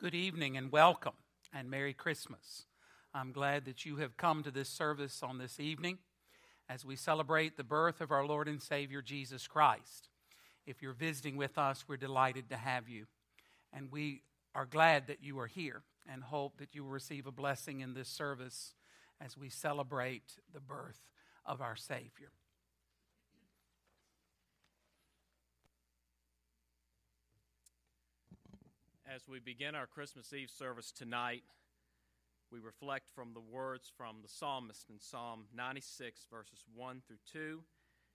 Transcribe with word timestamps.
Good 0.00 0.14
evening 0.14 0.56
and 0.56 0.70
welcome 0.70 1.14
and 1.52 1.68
Merry 1.68 1.92
Christmas. 1.92 2.66
I'm 3.12 3.32
glad 3.32 3.64
that 3.64 3.84
you 3.84 3.96
have 3.96 4.16
come 4.16 4.44
to 4.44 4.52
this 4.52 4.68
service 4.68 5.24
on 5.24 5.38
this 5.38 5.58
evening 5.58 5.98
as 6.68 6.84
we 6.84 6.94
celebrate 6.94 7.56
the 7.56 7.64
birth 7.64 8.00
of 8.00 8.12
our 8.12 8.24
Lord 8.24 8.46
and 8.46 8.62
Savior 8.62 9.02
Jesus 9.02 9.48
Christ. 9.48 10.08
If 10.68 10.82
you're 10.82 10.92
visiting 10.92 11.36
with 11.36 11.58
us, 11.58 11.84
we're 11.88 11.96
delighted 11.96 12.48
to 12.50 12.56
have 12.56 12.88
you. 12.88 13.06
And 13.72 13.90
we 13.90 14.22
are 14.54 14.66
glad 14.66 15.08
that 15.08 15.24
you 15.24 15.40
are 15.40 15.48
here 15.48 15.82
and 16.08 16.22
hope 16.22 16.58
that 16.58 16.76
you 16.76 16.84
will 16.84 16.92
receive 16.92 17.26
a 17.26 17.32
blessing 17.32 17.80
in 17.80 17.94
this 17.94 18.08
service 18.08 18.74
as 19.20 19.36
we 19.36 19.48
celebrate 19.48 20.36
the 20.54 20.60
birth 20.60 21.08
of 21.44 21.60
our 21.60 21.74
Savior. 21.74 22.30
As 29.14 29.26
we 29.26 29.38
begin 29.38 29.74
our 29.74 29.86
Christmas 29.86 30.34
Eve 30.34 30.50
service 30.50 30.92
tonight, 30.92 31.42
we 32.52 32.58
reflect 32.58 33.08
from 33.14 33.32
the 33.32 33.40
words 33.40 33.90
from 33.96 34.16
the 34.20 34.28
psalmist 34.28 34.90
in 34.90 35.00
Psalm 35.00 35.46
96, 35.54 36.26
verses 36.30 36.62
1 36.74 37.00
through 37.06 37.16
2 37.32 37.62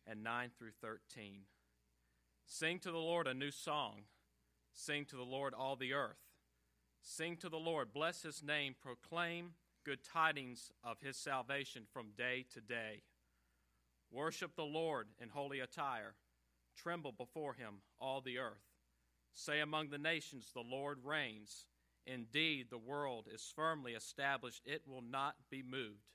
and 0.06 0.24
9 0.24 0.52
through 0.56 0.74
13. 0.82 1.46
Sing 2.46 2.78
to 2.78 2.92
the 2.92 3.00
Lord 3.00 3.26
a 3.26 3.34
new 3.34 3.50
song. 3.50 4.02
Sing 4.72 5.04
to 5.06 5.16
the 5.16 5.24
Lord 5.24 5.56
all 5.56 5.76
the 5.76 5.94
earth. 5.94 6.20
Sing 7.02 7.38
to 7.38 7.50
the 7.50 7.58
Lord, 7.58 7.92
bless 7.92 8.22
his 8.22 8.44
name, 8.44 8.76
proclaim 8.80 9.54
good 9.84 10.04
tidings 10.04 10.72
of 10.84 10.98
his 11.02 11.18
salvation 11.18 11.86
from 11.92 12.12
day 12.16 12.46
to 12.54 12.62
day. 12.62 13.02
Worship 14.12 14.56
the 14.56 14.64
Lord 14.64 15.08
in 15.20 15.30
holy 15.30 15.60
attire. 15.60 16.14
Tremble 16.78 17.14
before 17.14 17.54
him, 17.54 17.82
all 18.00 18.22
the 18.22 18.38
earth. 18.38 18.73
Say 19.34 19.60
among 19.60 19.90
the 19.90 19.98
nations, 19.98 20.52
The 20.54 20.62
Lord 20.62 21.00
reigns. 21.04 21.66
Indeed, 22.06 22.68
the 22.70 22.78
world 22.78 23.28
is 23.34 23.54
firmly 23.56 23.94
established, 23.94 24.62
it 24.66 24.84
will 24.86 25.02
not 25.02 25.36
be 25.50 25.64
moved. 25.64 26.12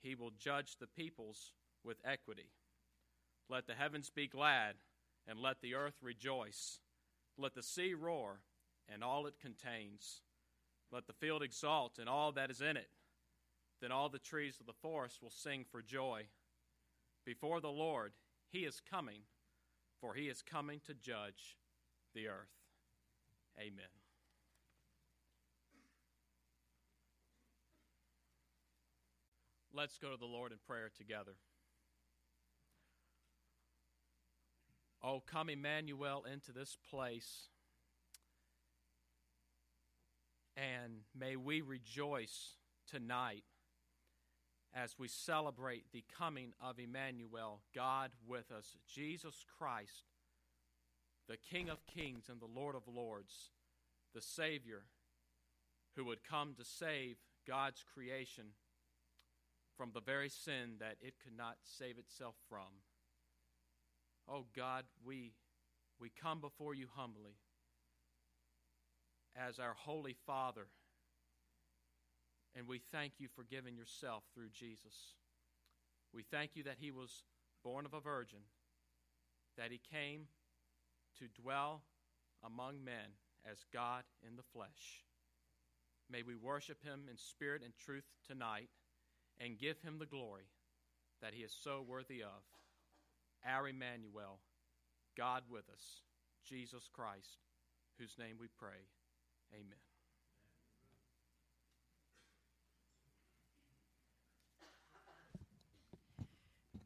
He 0.00 0.14
will 0.14 0.30
judge 0.30 0.76
the 0.76 0.86
peoples 0.86 1.52
with 1.84 1.98
equity. 2.04 2.50
Let 3.48 3.66
the 3.66 3.74
heavens 3.74 4.10
be 4.10 4.26
glad, 4.26 4.76
and 5.28 5.38
let 5.38 5.60
the 5.60 5.74
earth 5.74 5.96
rejoice. 6.00 6.80
Let 7.36 7.54
the 7.54 7.62
sea 7.62 7.94
roar, 7.94 8.40
and 8.88 9.04
all 9.04 9.26
it 9.26 9.38
contains. 9.38 10.22
Let 10.90 11.06
the 11.06 11.12
field 11.12 11.42
exult, 11.42 11.98
and 11.98 12.08
all 12.08 12.32
that 12.32 12.50
is 12.50 12.62
in 12.62 12.76
it. 12.76 12.88
Then 13.80 13.92
all 13.92 14.08
the 14.08 14.18
trees 14.18 14.58
of 14.60 14.66
the 14.66 14.72
forest 14.72 15.22
will 15.22 15.30
sing 15.30 15.64
for 15.70 15.82
joy. 15.82 16.26
Before 17.24 17.60
the 17.60 17.70
Lord, 17.70 18.12
he 18.50 18.60
is 18.60 18.80
coming, 18.80 19.22
for 20.00 20.14
he 20.14 20.28
is 20.28 20.42
coming 20.42 20.80
to 20.86 20.94
judge 20.94 21.56
the 22.14 22.28
earth. 22.28 22.48
Amen. 23.58 23.84
Let's 29.74 29.98
go 29.98 30.10
to 30.10 30.16
the 30.18 30.26
Lord 30.26 30.52
in 30.52 30.58
prayer 30.66 30.90
together. 30.96 31.32
Oh, 35.02 35.22
come, 35.26 35.48
Emmanuel, 35.48 36.24
into 36.30 36.52
this 36.52 36.76
place, 36.90 37.48
and 40.56 41.00
may 41.18 41.36
we 41.36 41.60
rejoice 41.60 42.56
tonight 42.88 43.44
as 44.74 44.98
we 44.98 45.08
celebrate 45.08 45.84
the 45.92 46.04
coming 46.16 46.52
of 46.62 46.78
Emmanuel, 46.78 47.62
God 47.74 48.10
with 48.26 48.52
us, 48.52 48.76
Jesus 48.86 49.44
Christ 49.58 50.11
the 51.28 51.36
King 51.36 51.68
of 51.68 51.86
kings 51.86 52.28
and 52.28 52.40
the 52.40 52.60
Lord 52.60 52.74
of 52.74 52.82
lords, 52.86 53.50
the 54.14 54.22
Savior 54.22 54.82
who 55.96 56.04
would 56.04 56.24
come 56.24 56.54
to 56.56 56.64
save 56.64 57.16
God's 57.46 57.84
creation 57.94 58.44
from 59.76 59.90
the 59.92 60.00
very 60.00 60.28
sin 60.28 60.76
that 60.80 60.96
it 61.00 61.14
could 61.22 61.36
not 61.36 61.56
save 61.62 61.98
itself 61.98 62.34
from. 62.48 62.82
Oh 64.28 64.46
God, 64.54 64.84
we, 65.04 65.32
we 66.00 66.10
come 66.10 66.40
before 66.40 66.74
you 66.74 66.86
humbly 66.94 67.36
as 69.36 69.58
our 69.58 69.74
Holy 69.74 70.14
Father, 70.26 70.66
and 72.54 72.68
we 72.68 72.80
thank 72.92 73.14
you 73.18 73.28
for 73.34 73.44
giving 73.44 73.76
yourself 73.76 74.24
through 74.34 74.50
Jesus. 74.50 75.14
We 76.14 76.22
thank 76.22 76.50
you 76.54 76.62
that 76.64 76.76
he 76.78 76.90
was 76.90 77.24
born 77.64 77.86
of 77.86 77.94
a 77.94 78.00
virgin, 78.00 78.40
that 79.56 79.70
he 79.70 79.80
came 79.90 80.26
to 81.18 81.42
dwell 81.42 81.82
among 82.44 82.84
men 82.84 83.16
as 83.50 83.64
God 83.72 84.04
in 84.26 84.36
the 84.36 84.42
flesh. 84.52 85.04
May 86.10 86.22
we 86.22 86.34
worship 86.34 86.82
him 86.82 87.02
in 87.10 87.16
spirit 87.16 87.62
and 87.64 87.72
truth 87.76 88.04
tonight 88.26 88.68
and 89.40 89.58
give 89.58 89.80
him 89.80 89.98
the 89.98 90.06
glory 90.06 90.46
that 91.22 91.34
he 91.34 91.42
is 91.42 91.54
so 91.62 91.84
worthy 91.86 92.22
of. 92.22 92.42
Our 93.46 93.68
Emmanuel, 93.68 94.38
God 95.16 95.42
with 95.50 95.68
us, 95.70 96.02
Jesus 96.44 96.88
Christ, 96.92 97.38
whose 97.98 98.16
name 98.18 98.36
we 98.38 98.48
pray. 98.58 98.86
Amen. 99.54 99.91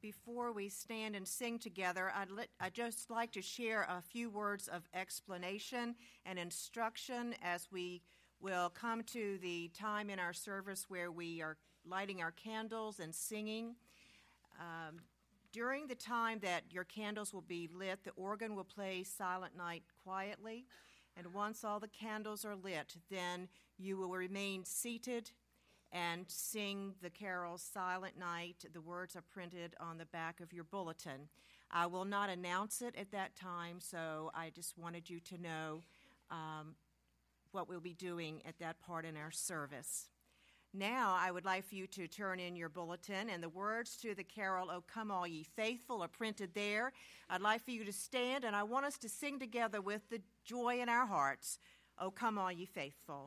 Before 0.07 0.53
we 0.53 0.69
stand 0.69 1.17
and 1.17 1.27
sing 1.27 1.59
together, 1.59 2.13
I'd, 2.15 2.29
I'd 2.61 2.75
just 2.75 3.11
like 3.11 3.33
to 3.33 3.43
share 3.43 3.89
a 3.91 4.01
few 4.01 4.31
words 4.31 4.69
of 4.69 4.85
explanation 4.95 5.97
and 6.25 6.39
instruction 6.39 7.35
as 7.43 7.67
we 7.73 8.03
will 8.41 8.69
come 8.69 9.03
to 9.03 9.37
the 9.43 9.69
time 9.77 10.09
in 10.09 10.21
our 10.21 10.33
service 10.33 10.87
where 10.87 11.11
we 11.11 11.43
are 11.43 11.57
lighting 11.85 12.23
our 12.23 12.31
candles 12.31 13.01
and 13.01 13.13
singing. 13.13 13.75
Um, 14.61 15.01
during 15.53 15.89
the 15.89 15.97
time 15.97 16.39
that 16.39 16.63
your 16.71 16.85
candles 16.85 17.35
will 17.35 17.41
be 17.41 17.69
lit, 17.77 18.05
the 18.05 18.13
organ 18.13 18.55
will 18.55 18.63
play 18.63 19.03
Silent 19.03 19.57
Night 19.57 19.83
quietly. 20.05 20.67
And 21.17 21.35
once 21.35 21.65
all 21.65 21.81
the 21.81 21.89
candles 21.89 22.45
are 22.45 22.55
lit, 22.55 22.95
then 23.11 23.49
you 23.77 23.97
will 23.97 24.11
remain 24.11 24.65
seated 24.65 25.33
and 25.93 26.25
sing 26.29 26.95
the 27.03 27.11
carol 27.11 27.59
Silent 27.59 28.19
Night. 28.19 28.65
The 28.73 28.81
words 28.81 29.17
are 29.17 29.23
printed 29.23 29.75
on 29.81 29.99
the 29.99 30.07
back 30.07 30.41
of 30.41 30.53
your 30.53 30.65
bulletin. 30.65 31.29
I 31.71 31.87
will 31.87 32.05
not 32.05 32.31
announce 32.31 32.83
it 32.83 32.95
at 32.97 33.11
that 33.13 33.37
time, 33.37 33.81
so 33.81 34.31
I 34.35 34.51
just 34.51 34.79
wanted 34.79 35.11
you 35.11 35.21
to 35.21 35.39
know 35.39 35.81
um, 36.31 36.75
what 37.53 37.69
we'll 37.69 37.81
be 37.81 37.95
doing 37.95 38.43
at 38.47 38.59
that 38.59 38.81
part 38.81 39.05
in 39.05 39.17
our 39.17 39.31
service. 39.31 40.09
Now, 40.75 41.17
I 41.19 41.31
would 41.31 41.47
like 41.47 41.65
for 41.65 41.75
you 41.75 41.87
to 41.87 42.07
turn 42.07 42.39
in 42.39 42.55
your 42.55 42.69
bulletin, 42.69 43.31
and 43.31 43.43
the 43.43 43.49
words 43.49 43.97
to 44.03 44.15
the 44.15 44.25
carol, 44.25 44.71
O 44.71 44.83
Come 44.87 45.11
All 45.11 45.27
Ye 45.27 45.43
Faithful, 45.43 46.03
are 46.03 46.09
printed 46.09 46.51
there. 46.55 46.93
I'd 47.31 47.41
like 47.41 47.65
for 47.65 47.71
you 47.71 47.85
to 47.85 47.93
stand, 47.93 48.45
and 48.45 48.55
I 48.55 48.63
want 48.63 48.85
us 48.85 48.99
to 48.99 49.09
sing 49.09 49.39
together 49.39 49.81
with 49.81 50.03
the 50.11 50.21
joy 50.45 50.81
in 50.81 50.89
our 50.89 51.07
hearts, 51.07 51.59
O 51.99 52.11
Come 52.11 52.37
All 52.37 52.53
Ye 52.53 52.67
Faithful. 52.67 53.27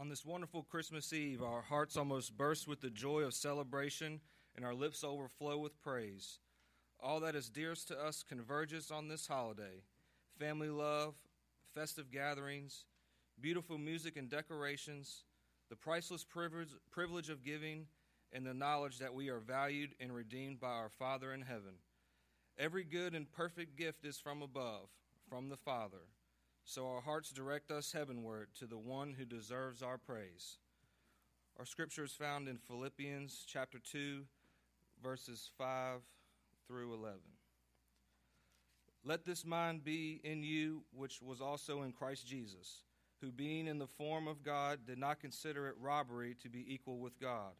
On 0.00 0.08
this 0.08 0.24
wonderful 0.24 0.62
Christmas 0.62 1.12
Eve, 1.12 1.42
our 1.42 1.60
hearts 1.60 1.94
almost 1.94 2.34
burst 2.34 2.66
with 2.66 2.80
the 2.80 2.88
joy 2.88 3.20
of 3.20 3.34
celebration 3.34 4.22
and 4.56 4.64
our 4.64 4.72
lips 4.72 5.04
overflow 5.04 5.58
with 5.58 5.78
praise. 5.82 6.38
All 6.98 7.20
that 7.20 7.36
is 7.36 7.50
dearest 7.50 7.88
to 7.88 8.00
us 8.02 8.24
converges 8.26 8.90
on 8.90 9.08
this 9.08 9.26
holiday 9.26 9.82
family 10.38 10.70
love, 10.70 11.16
festive 11.74 12.10
gatherings, 12.10 12.86
beautiful 13.42 13.76
music 13.76 14.16
and 14.16 14.30
decorations, 14.30 15.24
the 15.68 15.76
priceless 15.76 16.24
privilege, 16.24 17.28
of 17.28 17.44
giving, 17.44 17.84
and 18.32 18.46
the 18.46 18.54
knowledge 18.54 19.00
that 19.00 19.12
we 19.12 19.28
are 19.28 19.38
valued 19.38 19.90
and 20.00 20.14
redeemed 20.14 20.58
by 20.58 20.68
our 20.68 20.88
Father 20.88 21.34
in 21.34 21.42
heaven. 21.42 21.74
Every 22.58 22.84
good 22.84 23.14
and 23.14 23.30
perfect 23.30 23.76
gift 23.76 24.06
is 24.06 24.16
from 24.18 24.40
above, 24.40 24.88
from 25.28 25.50
the 25.50 25.58
Father. 25.58 26.08
So 26.64 26.86
our 26.86 27.00
hearts 27.00 27.30
direct 27.30 27.70
us 27.70 27.92
heavenward 27.92 28.48
to 28.58 28.66
the 28.66 28.78
one 28.78 29.14
who 29.18 29.24
deserves 29.24 29.82
our 29.82 29.98
praise. 29.98 30.58
Our 31.58 31.66
scripture 31.66 32.04
is 32.04 32.12
found 32.12 32.48
in 32.48 32.58
Philippians 32.58 33.44
chapter 33.46 33.78
2, 33.78 34.22
verses 35.02 35.50
5 35.58 36.00
through 36.66 36.94
11. 36.94 37.18
Let 39.04 39.24
this 39.24 39.44
mind 39.44 39.82
be 39.82 40.20
in 40.24 40.42
you, 40.42 40.82
which 40.94 41.20
was 41.22 41.40
also 41.40 41.82
in 41.82 41.92
Christ 41.92 42.26
Jesus, 42.26 42.82
who, 43.20 43.32
being 43.32 43.66
in 43.66 43.78
the 43.78 43.86
form 43.86 44.28
of 44.28 44.42
God, 44.42 44.80
did 44.86 44.98
not 44.98 45.20
consider 45.20 45.68
it 45.68 45.74
robbery 45.80 46.36
to 46.42 46.48
be 46.48 46.64
equal 46.72 46.98
with 46.98 47.18
God, 47.18 47.52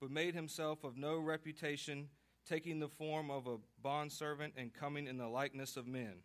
but 0.00 0.10
made 0.10 0.34
himself 0.34 0.84
of 0.84 0.96
no 0.96 1.18
reputation, 1.18 2.08
taking 2.46 2.78
the 2.78 2.88
form 2.88 3.30
of 3.30 3.46
a 3.46 3.58
bondservant 3.82 4.54
and 4.56 4.74
coming 4.74 5.06
in 5.06 5.16
the 5.16 5.28
likeness 5.28 5.76
of 5.76 5.86
men. 5.86 6.16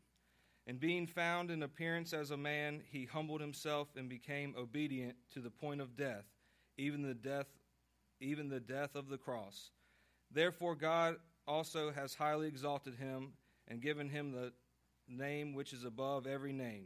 And 0.69 0.79
being 0.79 1.07
found 1.07 1.49
in 1.49 1.63
appearance 1.63 2.13
as 2.13 2.29
a 2.29 2.37
man, 2.37 2.83
he 2.91 3.05
humbled 3.05 3.41
himself 3.41 3.87
and 3.97 4.07
became 4.07 4.53
obedient 4.55 5.15
to 5.33 5.39
the 5.39 5.49
point 5.49 5.81
of 5.81 5.95
death, 5.97 6.25
even 6.77 7.01
the 7.01 7.15
death, 7.15 7.47
even 8.19 8.49
the 8.49 8.59
death 8.59 8.93
of 8.93 9.09
the 9.09 9.17
cross. 9.17 9.71
Therefore, 10.29 10.75
God 10.75 11.15
also 11.47 11.91
has 11.91 12.13
highly 12.13 12.47
exalted 12.47 12.93
him 12.93 13.29
and 13.67 13.81
given 13.81 14.09
him 14.09 14.31
the 14.31 14.53
name 15.07 15.55
which 15.55 15.73
is 15.73 15.85
above 15.85 16.27
every 16.27 16.53
name, 16.53 16.85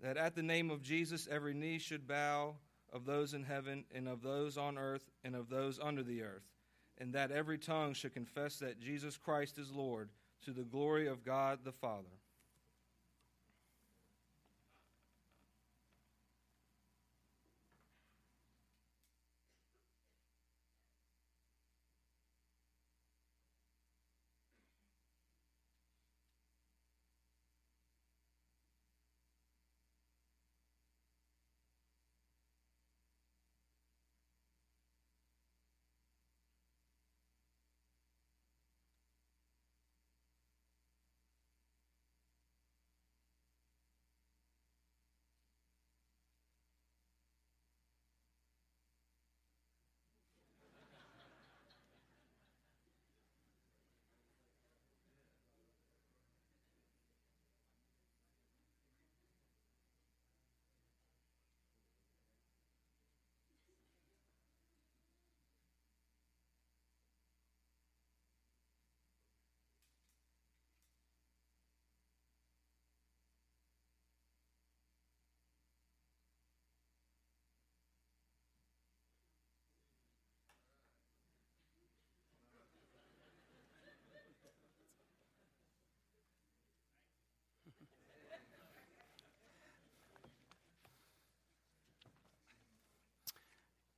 that 0.00 0.16
at 0.16 0.36
the 0.36 0.42
name 0.44 0.70
of 0.70 0.80
Jesus 0.80 1.26
every 1.28 1.52
knee 1.52 1.80
should 1.80 2.06
bow 2.06 2.54
of 2.92 3.06
those 3.06 3.34
in 3.34 3.42
heaven 3.42 3.84
and 3.92 4.06
of 4.06 4.22
those 4.22 4.56
on 4.56 4.78
earth 4.78 5.10
and 5.24 5.34
of 5.34 5.48
those 5.48 5.80
under 5.82 6.04
the 6.04 6.22
earth, 6.22 6.46
and 6.98 7.12
that 7.12 7.32
every 7.32 7.58
tongue 7.58 7.92
should 7.92 8.14
confess 8.14 8.60
that 8.60 8.78
Jesus 8.78 9.16
Christ 9.16 9.58
is 9.58 9.72
Lord 9.72 10.10
to 10.44 10.52
the 10.52 10.62
glory 10.62 11.08
of 11.08 11.24
God 11.24 11.64
the 11.64 11.72
Father. 11.72 12.20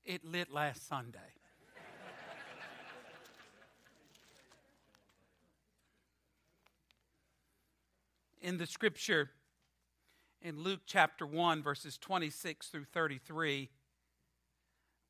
It 0.07 0.25
lit 0.25 0.53
last 0.53 0.89
Sunday. 0.89 1.19
In 8.41 8.57
the 8.59 8.67
scripture, 8.67 9.31
in 10.41 10.63
Luke 10.63 10.83
chapter 10.87 11.27
1, 11.27 11.61
verses 11.61 11.99
26 11.99 12.69
through 12.69 12.85
33, 12.85 13.69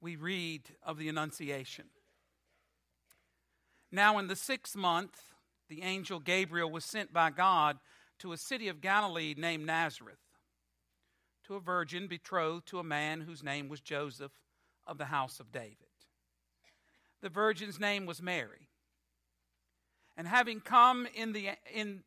we 0.00 0.16
read 0.16 0.62
of 0.82 0.96
the 0.96 1.10
Annunciation. 1.10 1.84
Now, 3.92 4.16
in 4.16 4.28
the 4.28 4.36
sixth 4.36 4.74
month, 4.74 5.34
the 5.68 5.82
angel 5.82 6.20
Gabriel 6.20 6.70
was 6.70 6.86
sent 6.86 7.12
by 7.12 7.28
God 7.28 7.76
to 8.20 8.32
a 8.32 8.38
city 8.38 8.68
of 8.68 8.80
Galilee 8.80 9.34
named 9.36 9.66
Nazareth, 9.66 10.22
to 11.44 11.56
a 11.56 11.60
virgin 11.60 12.06
betrothed 12.06 12.66
to 12.68 12.78
a 12.78 12.84
man 12.84 13.20
whose 13.20 13.42
name 13.42 13.68
was 13.68 13.80
Joseph 13.80 14.32
of 14.86 14.98
the 14.98 15.06
house 15.06 15.40
of 15.40 15.52
David. 15.52 15.76
The 17.22 17.28
virgin's 17.28 17.80
name 17.80 18.06
was 18.06 18.22
Mary. 18.22 18.68
And 20.16 20.26
having 20.26 20.60
come 20.60 21.06
in 21.14 21.32
the 21.32 21.50
in 21.72 22.02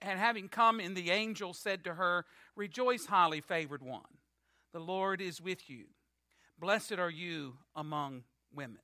and 0.00 0.18
having 0.18 0.48
come 0.48 0.80
in 0.80 0.94
the 0.94 1.10
angel 1.10 1.54
said 1.54 1.84
to 1.84 1.94
her, 1.94 2.26
Rejoice, 2.56 3.06
highly 3.06 3.40
favored 3.40 3.82
one. 3.82 4.18
The 4.72 4.80
Lord 4.80 5.20
is 5.20 5.40
with 5.40 5.70
you. 5.70 5.84
Blessed 6.58 6.94
are 6.98 7.10
you 7.10 7.54
among 7.76 8.24
women. 8.52 8.82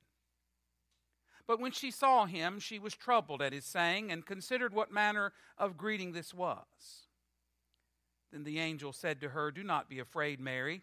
But 1.47 1.61
when 1.61 1.73
she 1.73 1.91
saw 1.91 2.27
him, 2.27 2.61
she 2.61 2.79
was 2.79 2.95
troubled 2.95 3.43
at 3.43 3.53
his 3.53 3.65
saying 3.65 4.13
and 4.13 4.25
considered 4.25 4.73
what 4.73 4.93
manner 4.93 5.33
of 5.57 5.77
greeting 5.77 6.13
this 6.13 6.33
was. 6.33 7.09
Then 8.31 8.45
the 8.45 8.59
angel 8.59 8.93
said 8.93 9.21
to 9.23 9.31
her, 9.31 9.51
Do 9.51 9.65
not 9.65 9.89
be 9.89 9.99
afraid, 9.99 10.39
Mary 10.41 10.83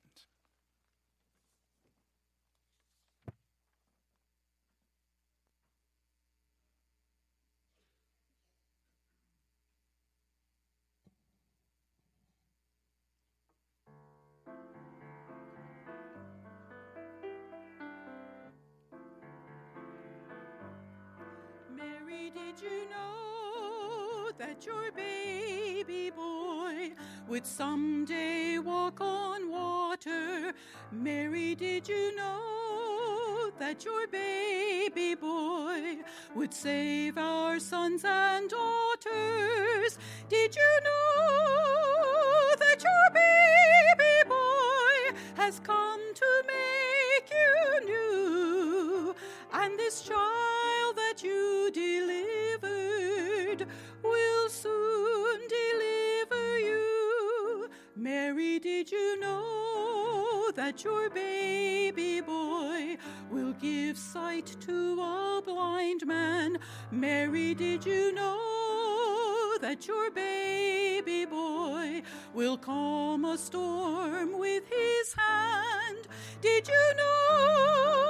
Did 22.33 22.61
you 22.61 22.89
know 22.89 24.31
that 24.37 24.65
your 24.65 24.91
baby 24.91 26.09
boy 26.11 26.91
would 27.27 27.45
someday 27.45 28.57
walk 28.59 29.01
on 29.01 29.49
water? 29.51 30.53
Mary, 30.91 31.55
did 31.55 31.87
you 31.87 32.15
know 32.15 33.51
that 33.59 33.83
your 33.83 34.07
baby 34.07 35.15
boy 35.15 35.97
would 36.35 36.53
save 36.53 37.17
our 37.17 37.59
sons 37.59 38.03
and 38.05 38.49
daughters? 38.49 39.97
Did 40.29 40.55
you 40.55 40.79
know 40.83 42.55
that 42.59 42.81
your 42.81 43.07
baby 43.13 44.29
boy 44.29 45.19
has 45.35 45.59
come 45.59 46.01
to 46.13 46.43
make 46.47 47.29
you 47.29 47.85
new? 47.85 49.15
And 49.53 49.77
this 49.77 50.01
child 50.01 50.30
Will 54.03 54.49
soon 54.49 55.39
deliver 55.47 56.59
you. 56.59 57.69
Mary, 57.95 58.59
did 58.59 58.91
you 58.91 59.19
know 59.19 60.51
that 60.55 60.83
your 60.83 61.09
baby 61.09 62.21
boy 62.21 62.97
will 63.29 63.53
give 63.53 63.97
sight 63.97 64.55
to 64.61 64.99
a 65.01 65.41
blind 65.45 66.05
man? 66.05 66.57
Mary, 66.91 67.53
did 67.53 67.85
you 67.85 68.11
know 68.13 69.57
that 69.61 69.87
your 69.87 70.11
baby 70.11 71.25
boy 71.25 72.01
will 72.33 72.57
calm 72.57 73.25
a 73.25 73.37
storm 73.37 74.37
with 74.37 74.63
his 74.67 75.13
hand? 75.13 76.07
Did 76.41 76.67
you 76.67 76.93
know? 76.97 78.00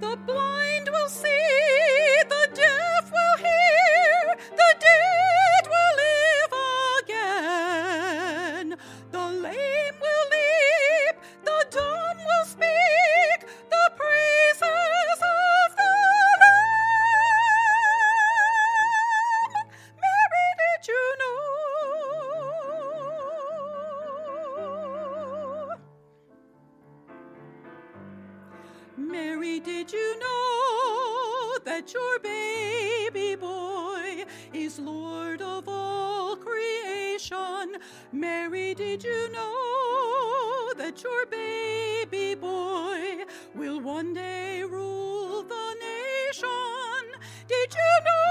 The 0.00 0.16
blind 0.26 0.88
will 0.90 1.08
see, 1.10 1.39
Mary, 28.96 29.60
did 29.60 29.92
you 29.92 30.18
know 30.18 31.58
that 31.64 31.94
your 31.94 32.18
baby 32.18 33.36
boy 33.36 34.24
is 34.52 34.78
Lord 34.78 35.40
of 35.40 35.68
all 35.68 36.36
creation? 36.36 37.76
Mary, 38.12 38.74
did 38.74 39.04
you 39.04 39.32
know 39.32 40.72
that 40.76 41.02
your 41.02 41.26
baby 41.26 42.34
boy 42.34 43.24
will 43.54 43.80
one 43.80 44.12
day 44.12 44.62
rule 44.64 45.42
the 45.44 45.76
nation? 45.80 47.20
Did 47.48 47.72
you 47.72 48.04
know 48.04 48.29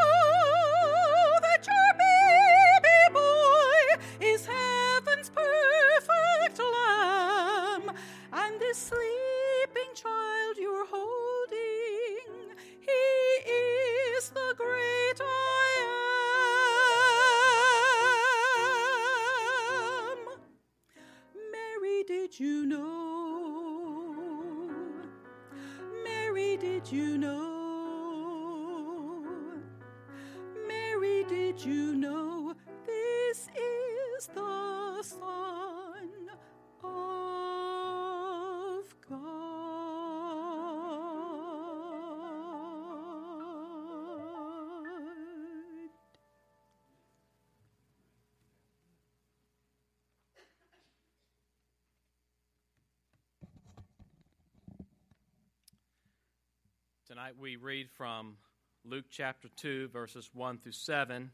Tonight 57.29 57.41
we 57.41 57.57
read 57.57 57.91
from 57.91 58.37
Luke 58.83 59.05
chapter 59.11 59.49
2, 59.57 59.89
verses 59.89 60.31
1 60.33 60.57
through 60.57 60.71
7, 60.71 61.29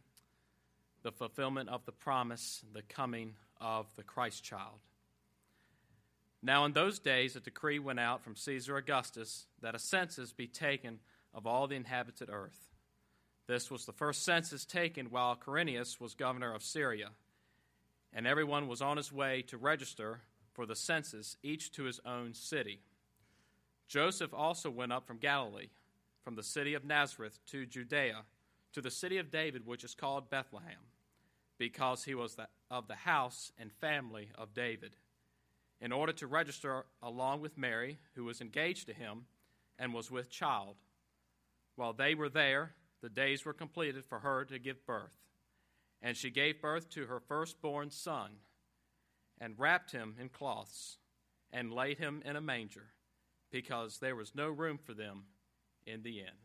the 1.04 1.12
fulfillment 1.14 1.70
of 1.70 1.86
the 1.86 1.94
promise, 1.94 2.66
the 2.74 2.82
coming 2.82 3.36
of 3.62 3.86
the 3.96 4.04
Christ 4.04 4.44
child. 4.44 4.80
Now, 6.44 6.66
in 6.66 6.74
those 6.74 7.00
days, 7.00 7.38
a 7.38 7.40
decree 7.40 7.80
went 7.80 8.02
out 8.02 8.26
from 8.26 8.36
Caesar 8.36 8.76
Augustus 8.76 9.46
that 9.62 9.74
a 9.74 9.80
census 9.80 10.34
be 10.34 10.48
taken 10.48 11.00
of 11.34 11.48
all 11.48 11.66
the 11.66 11.78
inhabited 11.78 12.30
earth. 12.30 12.68
This 13.48 13.72
was 13.72 13.86
the 13.86 13.94
first 13.94 14.26
census 14.26 14.66
taken 14.66 15.06
while 15.12 15.38
Quirinius 15.38 16.02
was 16.02 16.14
governor 16.14 16.54
of 16.54 16.62
Syria, 16.62 17.12
and 18.12 18.28
everyone 18.28 18.68
was 18.68 18.82
on 18.82 18.98
his 18.98 19.14
way 19.14 19.44
to 19.44 19.58
register 19.58 20.20
for 20.52 20.66
the 20.66 20.76
census, 20.76 21.38
each 21.42 21.72
to 21.74 21.84
his 21.84 22.02
own 22.06 22.34
city. 22.34 22.82
Joseph 23.88 24.34
also 24.34 24.70
went 24.70 24.92
up 24.92 25.08
from 25.08 25.20
Galilee, 25.20 25.70
from 26.26 26.36
the 26.36 26.44
city 26.44 26.74
of 26.74 26.84
Nazareth 26.84 27.38
to 27.52 27.68
Judea, 27.68 28.24
to 28.74 28.82
the 28.82 28.90
city 28.90 29.20
of 29.20 29.30
David, 29.30 29.66
which 29.68 29.84
is 29.84 29.94
called 29.94 30.32
Bethlehem, 30.32 30.90
because 31.60 32.04
he 32.04 32.16
was 32.16 32.34
the, 32.34 32.48
of 32.72 32.88
the 32.88 32.96
house 32.96 33.52
and 33.60 33.72
family 33.72 34.30
of 34.36 34.56
David, 34.56 34.96
in 35.80 35.92
order 35.92 36.12
to 36.14 36.26
register 36.26 36.86
along 37.04 37.42
with 37.42 37.60
Mary, 37.60 38.00
who 38.16 38.24
was 38.24 38.42
engaged 38.42 38.88
to 38.88 38.94
him 38.94 39.28
and 39.78 39.94
was 39.94 40.10
with 40.10 40.32
child. 40.32 40.78
While 41.76 41.94
they 41.94 42.16
were 42.16 42.30
there, 42.30 42.72
the 43.02 43.10
days 43.10 43.46
were 43.46 43.54
completed 43.54 44.04
for 44.04 44.20
her 44.20 44.46
to 44.46 44.58
give 44.58 44.86
birth. 44.88 45.16
And 46.02 46.18
she 46.18 46.32
gave 46.32 46.62
birth 46.62 46.90
to 46.92 47.06
her 47.06 47.20
firstborn 47.20 47.92
son, 47.92 48.32
and 49.40 49.60
wrapped 49.60 49.92
him 49.92 50.16
in 50.20 50.30
cloths, 50.30 50.98
and 51.52 51.72
laid 51.72 52.00
him 52.00 52.24
in 52.26 52.36
a 52.36 52.42
manger 52.42 52.88
because 53.52 54.00
there 54.00 54.16
was 54.16 54.34
no 54.34 54.50
room 54.50 54.78
for 54.78 54.94
them 54.94 55.26
in 55.86 56.04
the 56.04 56.20
inn. 56.20 56.45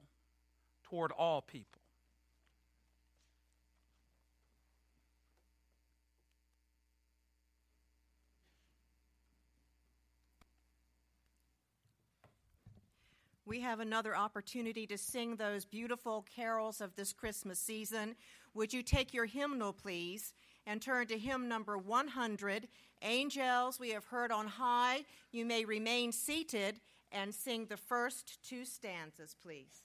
toward 0.91 1.11
all 1.13 1.41
people. 1.41 1.81
we 13.51 13.59
have 13.59 13.81
another 13.81 14.15
opportunity 14.15 14.87
to 14.87 14.97
sing 14.97 15.35
those 15.35 15.65
beautiful 15.65 16.25
carols 16.33 16.79
of 16.79 16.95
this 16.95 17.11
Christmas 17.11 17.59
season. 17.59 18.15
Would 18.53 18.71
you 18.71 18.81
take 18.81 19.13
your 19.13 19.25
hymnal, 19.25 19.73
please, 19.73 20.33
and 20.65 20.81
turn 20.81 21.07
to 21.07 21.17
hymn 21.17 21.49
number 21.49 21.77
100, 21.77 22.69
Angels 23.01 23.77
We 23.77 23.89
Have 23.89 24.05
Heard 24.05 24.31
on 24.31 24.47
High? 24.47 25.03
You 25.33 25.43
may 25.43 25.65
remain 25.65 26.13
seated 26.13 26.79
and 27.11 27.35
sing 27.35 27.65
the 27.65 27.75
first 27.75 28.39
two 28.41 28.63
stanzas, 28.63 29.35
please. 29.43 29.83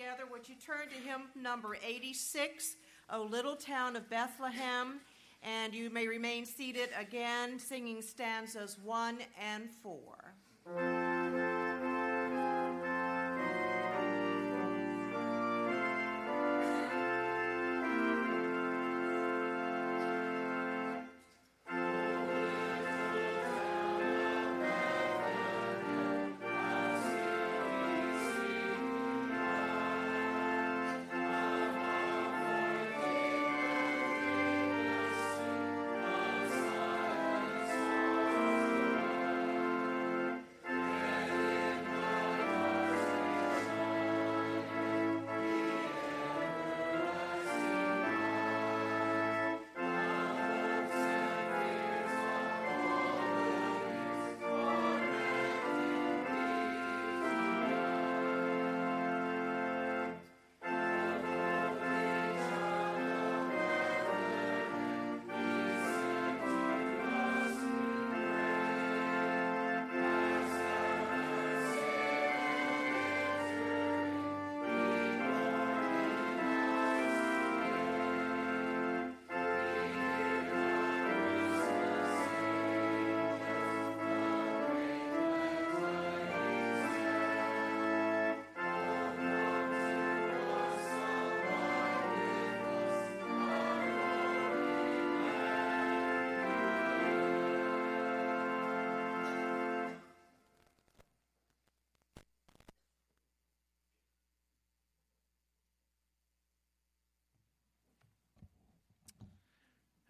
Together, 0.00 0.24
would 0.30 0.48
you 0.48 0.54
turn 0.54 0.88
to 0.88 0.94
hymn 0.94 1.24
number 1.34 1.76
86, 1.86 2.76
O 3.10 3.22
Little 3.22 3.54
Town 3.54 3.96
of 3.96 4.08
Bethlehem? 4.08 5.00
And 5.42 5.74
you 5.74 5.90
may 5.90 6.06
remain 6.06 6.46
seated 6.46 6.88
again, 6.98 7.58
singing 7.58 8.00
stanzas 8.00 8.78
1 8.82 9.18
and 9.38 9.68
4. 9.82 10.99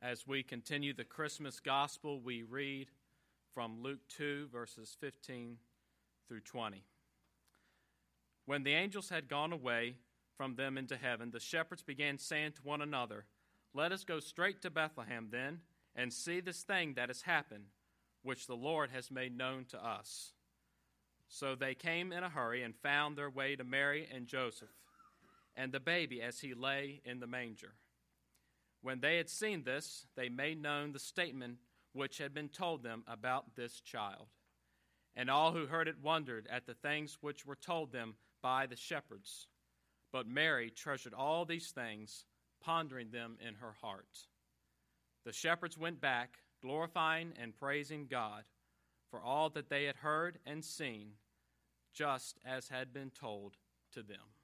As 0.03 0.27
we 0.27 0.43
continue 0.43 0.95
the 0.95 1.05
Christmas 1.05 1.61
gospel, 1.61 2.21
we 2.21 2.43
read 2.43 2.89
from 3.53 3.83
Luke 3.83 4.01
2, 4.09 4.49
verses 4.51 4.97
15 4.99 5.59
through 6.27 6.41
20. 6.41 6.83
When 8.47 8.63
the 8.63 8.73
angels 8.73 9.11
had 9.11 9.29
gone 9.29 9.53
away 9.53 9.97
from 10.39 10.55
them 10.55 10.79
into 10.79 10.97
heaven, 10.97 11.31
the 11.31 11.39
shepherds 11.39 11.83
began 11.83 12.17
saying 12.17 12.53
to 12.53 12.63
one 12.63 12.81
another, 12.81 13.27
Let 13.75 13.93
us 13.93 14.05
go 14.05 14.21
straight 14.21 14.63
to 14.63 14.71
Bethlehem 14.71 15.29
then, 15.31 15.61
and 15.95 16.11
see 16.11 16.41
this 16.41 16.63
thing 16.63 16.95
that 16.95 17.11
has 17.11 17.21
happened, 17.21 17.67
which 18.23 18.47
the 18.47 18.57
Lord 18.57 18.89
has 18.93 19.11
made 19.11 19.37
known 19.37 19.67
to 19.67 19.87
us. 19.87 20.33
So 21.29 21.55
they 21.55 21.75
came 21.75 22.11
in 22.11 22.25
a 22.25 22.31
hurry 22.31 22.63
and 22.63 22.75
found 22.75 23.19
their 23.19 23.29
way 23.29 23.55
to 23.55 23.65
Mary 23.65 24.09
and 24.11 24.27
Joseph, 24.27 24.73
and 25.55 25.73
the 25.73 25.79
baby 25.79 26.23
as 26.23 26.41
he 26.41 26.55
lay 26.55 27.03
in 27.05 27.21
the 27.21 27.27
manger. 27.27 27.75
When 28.83 29.01
they 29.01 29.17
had 29.17 29.29
seen 29.29 29.63
this, 29.65 30.07
they 30.17 30.29
made 30.29 30.61
known 30.61 30.93
the 30.93 30.99
statement 30.99 31.59
which 31.93 32.19
had 32.19 32.33
been 32.33 32.49
told 32.49 32.83
them 32.83 33.05
about 33.07 33.57
this 33.57 33.81
child. 33.81 34.29
And 35.17 35.29
all 35.29 35.53
who 35.53 35.67
heard 35.67 35.89
it 35.89 36.03
wondered 36.03 36.47
at 36.51 36.67
the 36.67 36.75
things 36.75 37.19
which 37.21 37.45
were 37.45 37.57
told 37.57 37.93
them 37.93 38.15
by 38.43 38.67
the 38.67 38.77
shepherds. 38.77 39.49
But 40.13 40.27
Mary 40.27 40.71
treasured 40.71 41.15
all 41.15 41.45
these 41.45 41.71
things, 41.71 42.25
pondering 42.63 43.11
them 43.11 43.37
in 43.47 43.55
her 43.57 43.73
heart. 43.81 44.29
The 45.25 45.33
shepherds 45.33 45.77
went 45.77 46.01
back, 46.01 46.39
glorifying 46.63 47.33
and 47.41 47.57
praising 47.57 48.07
God 48.07 48.45
for 49.11 49.21
all 49.21 49.51
that 49.51 49.69
they 49.69 49.85
had 49.85 49.97
heard 49.97 50.39
and 50.47 50.65
seen, 50.65 51.13
just 51.93 52.39
as 52.45 52.69
had 52.69 52.93
been 52.93 53.11
told 53.11 53.57
to 53.93 54.03
them. 54.03 54.40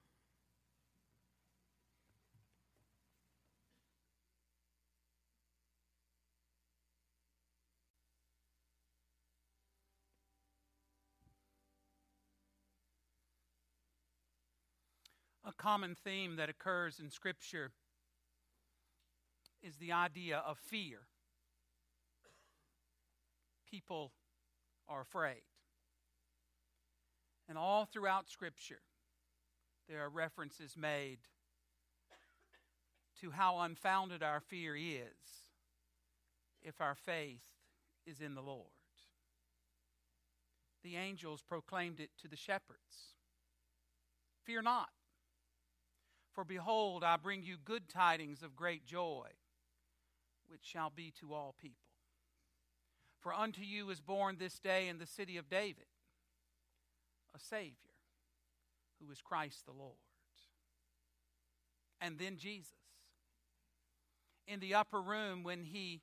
A 15.47 15.53
common 15.53 15.95
theme 15.95 16.37
that 16.37 16.49
occurs 16.49 16.99
in 16.99 17.09
Scripture 17.09 17.71
is 19.63 19.77
the 19.77 19.93
idea 19.93 20.43
of 20.45 20.59
fear. 20.59 20.99
People 23.71 24.11
are 24.89 25.01
afraid. 25.01 25.43
And 27.49 27.57
all 27.57 27.85
throughout 27.85 28.29
Scripture, 28.29 28.81
there 29.89 30.01
are 30.01 30.11
references 30.11 30.77
made 30.77 31.19
to 33.21 33.31
how 33.31 33.61
unfounded 33.61 34.25
our 34.25 34.41
fear 34.41 34.75
is 34.77 35.47
if 36.61 36.81
our 36.81 36.97
faith 36.97 37.45
is 38.05 38.21
in 38.21 38.35
the 38.35 38.43
Lord. 38.43 38.67
The 40.83 40.97
angels 40.97 41.41
proclaimed 41.41 42.01
it 42.01 42.11
to 42.21 42.29
the 42.29 42.37
shepherds 42.37 43.15
Fear 44.47 44.63
not. 44.63 44.89
For 46.37 46.45
behold, 46.45 47.03
I 47.03 47.17
bring 47.17 47.43
you 47.43 47.57
good 47.57 47.89
tidings 47.89 48.43
of 48.43 48.55
great 48.55 48.85
joy, 48.85 49.29
which 50.49 50.61
shall 50.63 50.93
be 50.95 51.11
to 51.19 51.33
all 51.33 51.55
people. 51.59 51.79
For 53.21 53.33
unto 53.33 53.63
you 53.63 53.89
is 53.89 54.03
born 54.03 54.37
this 54.39 54.59
day 54.59 54.89
in 54.89 54.99
the 54.99 55.07
city 55.07 55.39
of 55.39 55.49
David 55.49 55.87
a 57.35 57.39
Savior, 57.39 57.73
who 59.01 59.11
is 59.11 59.23
Christ 59.23 59.65
the 59.65 59.73
Lord. 59.73 59.97
And 62.03 62.19
then 62.19 62.37
Jesus. 62.37 62.73
In 64.47 64.61
the 64.61 64.75
upper 64.75 65.01
room, 65.01 65.43
when 65.43 65.65
he 65.65 66.03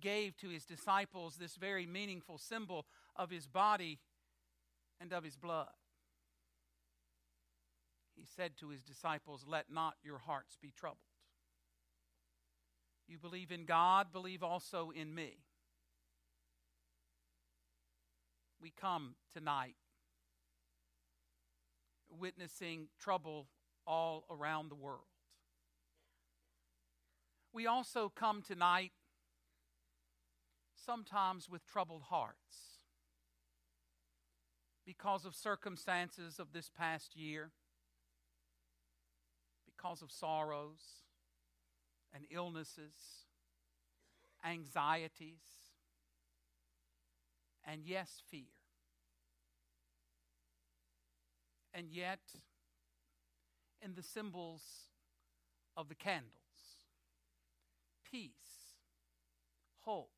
gave 0.00 0.36
to 0.36 0.48
his 0.48 0.64
disciples 0.64 1.34
this 1.34 1.56
very 1.56 1.84
meaningful 1.84 2.38
symbol 2.38 2.86
of 3.16 3.30
his 3.30 3.48
body 3.48 3.98
and 5.00 5.12
of 5.12 5.24
his 5.24 5.36
blood 5.36 5.72
he 8.16 8.24
said 8.24 8.52
to 8.60 8.68
his 8.68 8.82
disciples, 8.82 9.44
Let 9.46 9.70
not 9.70 9.94
your 10.02 10.18
hearts 10.18 10.56
be 10.60 10.72
troubled. 10.76 10.98
You 13.06 13.18
believe 13.18 13.50
in 13.50 13.66
God, 13.66 14.12
believe 14.12 14.42
also 14.42 14.90
in 14.90 15.14
me. 15.14 15.38
We 18.60 18.70
come 18.70 19.16
tonight 19.32 19.74
witnessing 22.08 22.88
trouble 22.98 23.48
all 23.86 24.24
around 24.30 24.70
the 24.70 24.74
world. 24.74 25.04
We 27.52 27.66
also 27.66 28.10
come 28.14 28.42
tonight 28.42 28.92
sometimes 30.74 31.48
with 31.48 31.66
troubled 31.66 32.02
hearts 32.04 32.78
because 34.86 35.24
of 35.24 35.34
circumstances 35.34 36.38
of 36.38 36.52
this 36.52 36.70
past 36.70 37.16
year 37.16 37.52
because 39.84 40.00
of 40.00 40.10
sorrows 40.10 40.80
and 42.14 42.24
illnesses, 42.30 43.26
anxieties, 44.42 45.42
and 47.66 47.82
yes, 47.84 48.22
fear. 48.30 48.44
And 51.74 51.88
yet, 51.90 52.20
in 53.82 53.94
the 53.94 54.02
symbols 54.02 54.62
of 55.76 55.88
the 55.90 55.94
candles, 55.94 56.30
peace, 58.10 58.30
hope, 59.80 60.12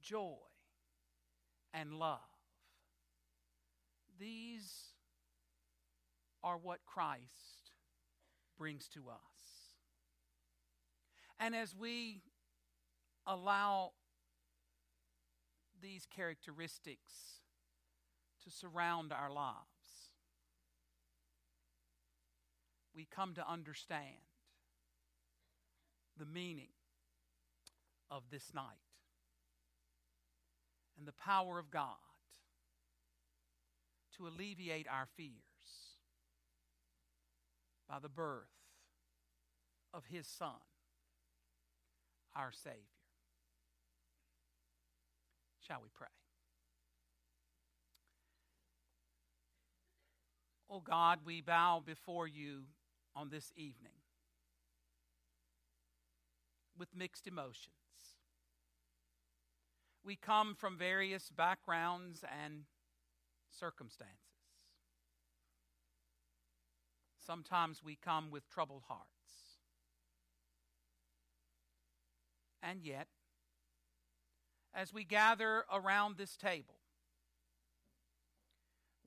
joy, 0.00 0.36
and 1.74 1.98
love. 1.98 2.20
These 4.20 4.92
are 6.44 6.58
what 6.58 6.78
Christ 6.86 7.65
brings 8.58 8.88
to 8.88 9.08
us. 9.10 9.74
And 11.38 11.54
as 11.54 11.74
we 11.74 12.22
allow 13.26 13.92
these 15.80 16.06
characteristics 16.14 17.40
to 18.44 18.50
surround 18.50 19.12
our 19.12 19.30
lives, 19.30 19.56
we 22.94 23.06
come 23.14 23.34
to 23.34 23.46
understand 23.48 24.00
the 26.18 26.24
meaning 26.24 26.68
of 28.10 28.22
this 28.30 28.54
night 28.54 28.64
and 30.96 31.06
the 31.06 31.12
power 31.12 31.58
of 31.58 31.70
God 31.70 31.96
to 34.16 34.26
alleviate 34.26 34.86
our 34.88 35.06
fears 35.16 35.45
by 37.88 37.98
the 37.98 38.08
birth 38.08 38.48
of 39.94 40.04
his 40.06 40.26
Son, 40.26 40.50
our 42.34 42.52
Savior. 42.52 42.80
Shall 45.66 45.80
we 45.82 45.88
pray? 45.94 46.06
Oh 50.68 50.80
God, 50.80 51.20
we 51.24 51.40
bow 51.40 51.82
before 51.84 52.26
you 52.26 52.64
on 53.14 53.30
this 53.30 53.52
evening 53.56 53.92
with 56.78 56.88
mixed 56.94 57.26
emotions. 57.26 57.70
We 60.04 60.16
come 60.16 60.54
from 60.54 60.76
various 60.76 61.30
backgrounds 61.30 62.24
and 62.44 62.64
circumstances. 63.50 64.35
Sometimes 67.26 67.82
we 67.82 67.96
come 67.96 68.30
with 68.30 68.48
troubled 68.48 68.84
hearts. 68.86 69.06
And 72.62 72.82
yet, 72.84 73.08
as 74.72 74.92
we 74.94 75.02
gather 75.02 75.64
around 75.72 76.16
this 76.16 76.36
table, 76.36 76.76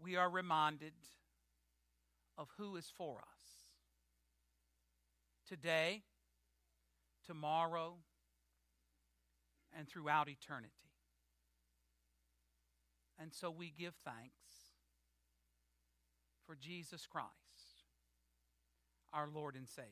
we 0.02 0.18
are 0.18 0.30
reminded 0.30 0.94
of 2.38 2.50
who 2.58 2.76
is 2.76 2.92
for 2.98 3.20
us. 3.20 3.44
Today, 5.48 6.04
tomorrow, 7.26 7.96
and 9.78 9.88
throughout 9.88 10.28
eternity. 10.28 10.74
And 13.18 13.34
so 13.34 13.50
we 13.50 13.74
give 13.78 13.94
thanks 14.04 14.74
for 16.46 16.56
Jesus 16.56 17.06
Christ 17.06 17.49
our 19.14 19.28
Lord 19.34 19.56
and 19.56 19.68
Savior. 19.68 19.90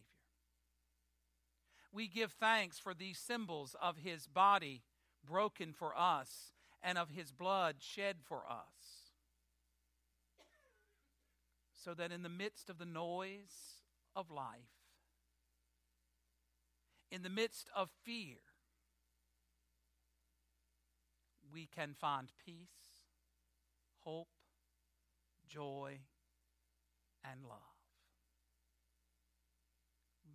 We 1.91 2.07
give 2.07 2.31
thanks 2.33 2.77
for 2.77 2.93
these 2.93 3.17
symbols 3.17 3.75
of 3.81 3.97
his 3.97 4.27
body 4.27 4.83
broken 5.25 5.73
for 5.73 5.97
us 5.97 6.51
and 6.83 6.97
of 6.97 7.09
his 7.09 7.31
blood 7.31 7.77
shed 7.79 8.17
for 8.23 8.43
us. 8.49 9.11
So 11.73 11.93
that 11.93 12.11
in 12.11 12.23
the 12.23 12.29
midst 12.29 12.69
of 12.69 12.77
the 12.77 12.85
noise 12.85 13.81
of 14.15 14.29
life, 14.29 14.77
in 17.11 17.23
the 17.23 17.29
midst 17.29 17.69
of 17.75 17.89
fear, 18.03 18.35
we 21.53 21.67
can 21.73 21.93
find 21.93 22.31
peace, 22.45 23.05
hope, 24.03 24.27
joy, 25.47 25.99
and 27.23 27.43
love. 27.43 27.76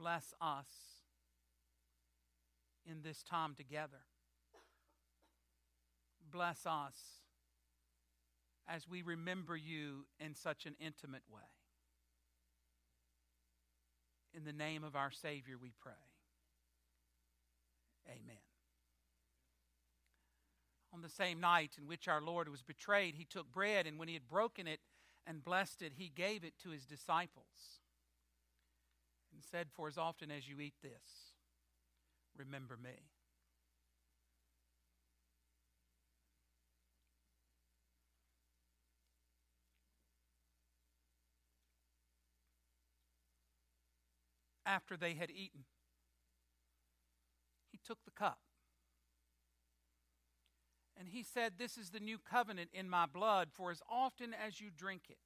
Bless 0.03 0.35
us 0.41 0.67
in 2.85 3.03
this 3.05 3.23
time 3.23 3.55
together. 3.57 4.03
Bless 6.29 6.67
us 6.67 6.97
as 8.67 8.89
we 8.89 9.03
remember 9.03 9.57
you 9.57 10.07
in 10.19 10.35
such 10.35 10.67
an 10.67 10.75
intimate 10.81 11.23
way. 11.33 11.41
In 14.35 14.45
the 14.45 14.53
name 14.53 14.83
of 14.83 14.97
our 14.97 15.13
Savior, 15.13 15.55
we 15.63 15.71
pray. 15.81 15.93
Amen. 18.09 18.43
On 20.93 21.01
the 21.01 21.09
same 21.09 21.39
night 21.39 21.77
in 21.79 21.87
which 21.87 22.09
our 22.09 22.21
Lord 22.21 22.49
was 22.49 22.65
betrayed, 22.65 23.15
he 23.15 23.25
took 23.25 23.53
bread, 23.53 23.87
and 23.87 24.01
when 24.01 24.09
he 24.09 24.15
had 24.15 24.27
broken 24.27 24.67
it 24.67 24.81
and 25.29 25.45
blessed 25.45 25.81
it, 25.81 25.93
he 25.95 26.11
gave 26.13 26.43
it 26.43 26.55
to 26.65 26.71
his 26.71 26.87
disciples 26.87 27.82
and 29.33 29.43
said, 29.43 29.69
For 29.73 29.89
as 29.89 29.99
often 29.99 30.31
as 30.31 30.49
you 30.49 30.61
eat 30.61 30.75
this, 30.83 31.33
remember 32.37 32.77
me. 32.83 32.91
After 44.65 44.97
they 44.97 45.15
had 45.15 45.31
eaten, 45.31 45.65
he 47.71 47.79
took 47.85 47.99
the 48.05 48.13
cup. 48.13 48.39
And 50.99 51.09
he 51.09 51.25
said, 51.25 51.55
This 51.59 51.77
is 51.77 51.91
the 51.91 51.99
new 51.99 52.19
covenant 52.19 52.71
in 52.73 52.89
my 52.89 53.07
blood, 53.07 53.49
for 53.53 53.73
as 53.73 53.83
often 53.91 54.33
as 54.33 54.61
you 54.61 54.71
drink 54.71 55.03
it, 55.09 55.19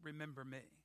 remember 0.00 0.44
me. 0.44 0.81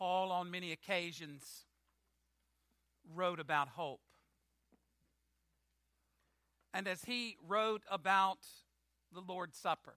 Paul, 0.00 0.32
on 0.32 0.50
many 0.50 0.72
occasions, 0.72 1.66
wrote 3.14 3.38
about 3.38 3.68
hope. 3.68 4.00
And 6.72 6.88
as 6.88 7.04
he 7.04 7.36
wrote 7.46 7.82
about 7.90 8.38
the 9.12 9.20
Lord's 9.20 9.58
Supper, 9.58 9.96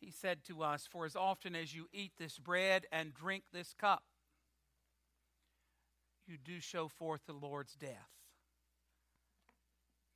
he 0.00 0.10
said 0.10 0.44
to 0.46 0.62
us, 0.62 0.88
For 0.90 1.04
as 1.04 1.14
often 1.14 1.54
as 1.54 1.74
you 1.74 1.88
eat 1.92 2.12
this 2.18 2.38
bread 2.38 2.86
and 2.90 3.12
drink 3.12 3.44
this 3.52 3.74
cup, 3.78 4.04
you 6.26 6.38
do 6.42 6.58
show 6.58 6.88
forth 6.88 7.26
the 7.26 7.34
Lord's 7.34 7.74
death 7.74 7.90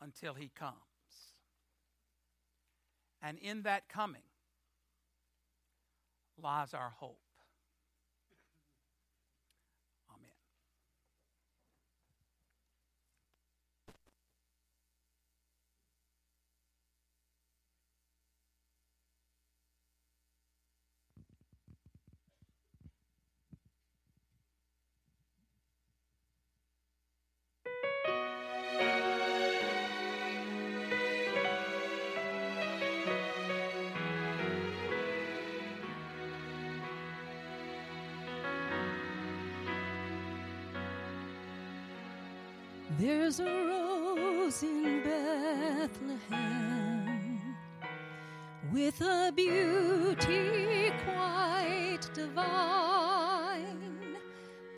until 0.00 0.32
he 0.32 0.50
comes. 0.58 0.74
And 3.20 3.36
in 3.38 3.60
that 3.62 3.90
coming, 3.90 4.22
lies 6.42 6.74
our 6.74 6.90
hope. 6.98 7.23
There's 43.04 43.38
a 43.38 43.44
rose 43.44 44.62
in 44.62 45.02
Bethlehem 45.02 46.22
with 48.72 48.98
a 49.02 49.30
beauty 49.36 50.90
quite 51.04 52.00
divine, 52.14 54.16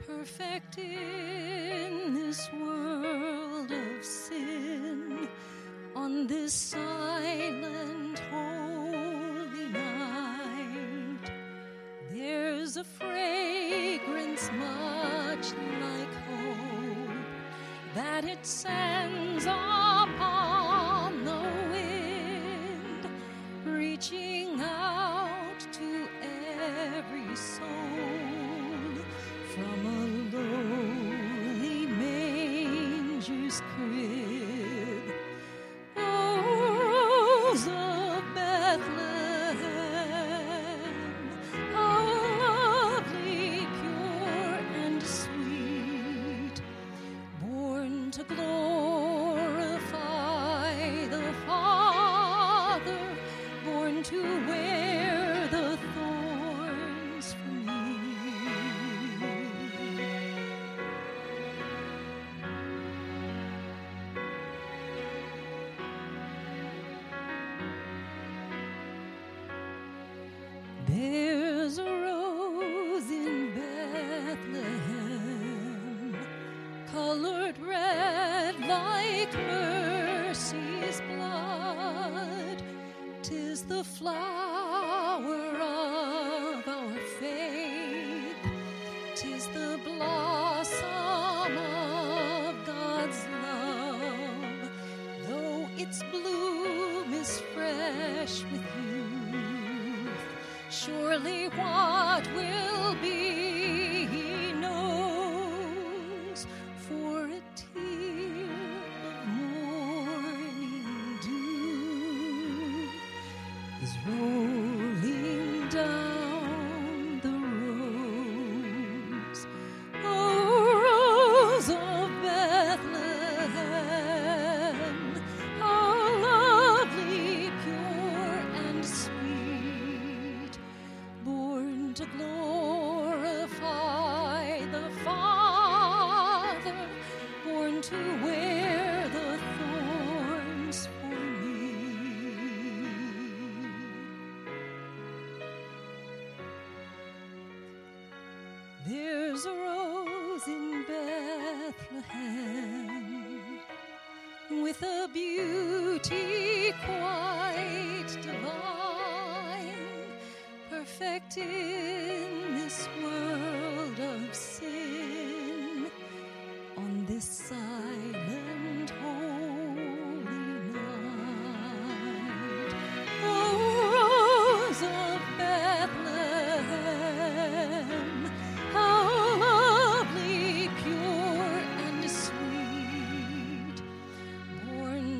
perfect 0.04 0.78
in 0.78 2.14
this 2.14 2.50
world 2.52 3.70
of 3.70 4.04
sin, 4.04 5.28
on 5.94 6.26
this 6.26 6.52
silent 6.52 8.18
holy 8.28 9.68
night. 9.68 11.30
There's 12.10 12.76
a 12.76 12.82
fragrance 12.82 14.50
much 14.58 15.52
like 15.80 15.95
that 17.96 18.26
it 18.26 18.44
sends 18.44 19.46
upon 19.46 20.35
surely 100.70 101.48
what 101.48 102.26
will 102.34 102.94
be 102.96 103.25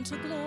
to 0.09 0.17
glorify 0.19 0.46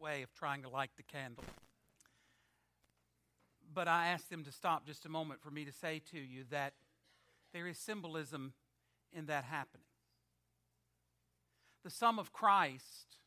way 0.00 0.22
of 0.22 0.32
trying 0.32 0.62
to 0.62 0.68
light 0.68 0.90
the 0.96 1.02
candle. 1.02 1.44
But 3.72 3.86
I 3.86 4.08
asked 4.08 4.30
them 4.30 4.44
to 4.44 4.52
stop 4.52 4.86
just 4.86 5.06
a 5.06 5.08
moment 5.08 5.40
for 5.40 5.50
me 5.50 5.64
to 5.64 5.72
say 5.72 6.00
to 6.10 6.18
you 6.18 6.44
that 6.50 6.74
there 7.52 7.66
is 7.66 7.78
symbolism 7.78 8.54
in 9.12 9.26
that 9.26 9.44
happening. 9.44 9.84
The 11.84 11.90
sum 11.90 12.18
of 12.18 12.32
Christ 12.32 13.18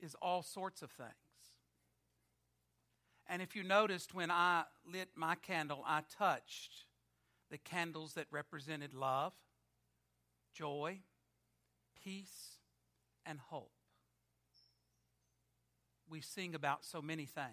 is 0.00 0.14
all 0.20 0.42
sorts 0.42 0.82
of 0.82 0.90
things. 0.90 1.10
And 3.28 3.40
if 3.40 3.56
you 3.56 3.62
noticed 3.62 4.14
when 4.14 4.30
I 4.30 4.64
lit 4.90 5.10
my 5.14 5.36
candle, 5.36 5.82
I 5.86 6.02
touched 6.18 6.84
the 7.50 7.58
candles 7.58 8.14
that 8.14 8.26
represented 8.30 8.94
love, 8.94 9.32
joy, 10.52 11.00
peace, 12.02 12.58
and 13.24 13.38
hope 13.38 13.70
we 16.12 16.20
sing 16.20 16.54
about 16.54 16.84
so 16.84 17.00
many 17.00 17.24
things. 17.24 17.48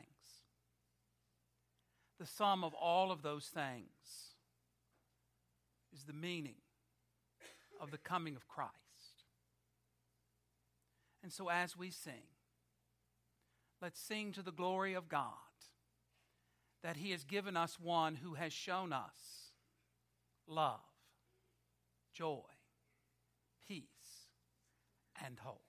The 2.19 2.25
sum 2.25 2.65
of 2.65 2.73
all 2.73 3.09
of 3.09 3.21
those 3.21 3.45
things 3.45 4.35
is 5.93 6.03
the 6.03 6.13
meaning 6.13 6.57
of 7.79 7.91
the 7.91 7.97
coming 7.97 8.35
of 8.35 8.47
Christ. 8.49 8.73
And 11.23 11.31
so, 11.31 11.49
as 11.49 11.77
we 11.77 11.89
sing, 11.89 12.27
let's 13.81 13.99
sing 13.99 14.33
to 14.33 14.41
the 14.41 14.51
glory 14.51 14.93
of 14.93 15.07
God 15.07 15.31
that 16.83 16.97
He 16.97 17.11
has 17.11 17.23
given 17.23 17.55
us 17.55 17.79
one 17.79 18.15
who 18.15 18.33
has 18.33 18.51
shown 18.51 18.91
us 18.91 19.53
love, 20.47 20.79
joy, 22.13 22.41
peace, 23.65 23.85
and 25.25 25.39
hope. 25.39 25.68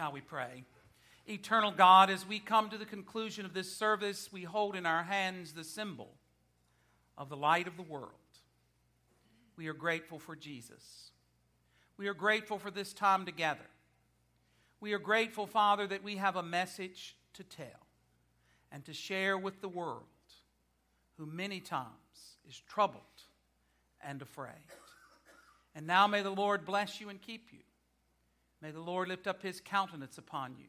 Shall 0.00 0.12
we 0.12 0.22
pray? 0.22 0.64
Eternal 1.28 1.72
God, 1.72 2.08
as 2.08 2.26
we 2.26 2.38
come 2.38 2.70
to 2.70 2.78
the 2.78 2.86
conclusion 2.86 3.44
of 3.44 3.52
this 3.52 3.70
service, 3.70 4.32
we 4.32 4.44
hold 4.44 4.74
in 4.74 4.86
our 4.86 5.02
hands 5.02 5.52
the 5.52 5.62
symbol 5.62 6.08
of 7.18 7.28
the 7.28 7.36
light 7.36 7.68
of 7.68 7.76
the 7.76 7.82
world. 7.82 8.08
We 9.58 9.68
are 9.68 9.74
grateful 9.74 10.18
for 10.18 10.34
Jesus. 10.34 11.10
We 11.98 12.08
are 12.08 12.14
grateful 12.14 12.58
for 12.58 12.70
this 12.70 12.94
time 12.94 13.26
together. 13.26 13.66
We 14.80 14.94
are 14.94 14.98
grateful, 14.98 15.46
Father, 15.46 15.86
that 15.88 16.02
we 16.02 16.16
have 16.16 16.36
a 16.36 16.42
message 16.42 17.14
to 17.34 17.44
tell 17.44 17.86
and 18.72 18.82
to 18.86 18.94
share 18.94 19.36
with 19.36 19.60
the 19.60 19.68
world 19.68 20.04
who 21.18 21.26
many 21.26 21.60
times 21.60 22.38
is 22.48 22.58
troubled 22.58 23.02
and 24.02 24.22
afraid. 24.22 24.64
And 25.74 25.86
now 25.86 26.06
may 26.06 26.22
the 26.22 26.30
Lord 26.30 26.64
bless 26.64 27.02
you 27.02 27.10
and 27.10 27.20
keep 27.20 27.48
you. 27.52 27.58
May 28.62 28.70
the 28.70 28.80
Lord 28.80 29.08
lift 29.08 29.26
up 29.26 29.42
his 29.42 29.60
countenance 29.60 30.18
upon 30.18 30.56
you 30.56 30.66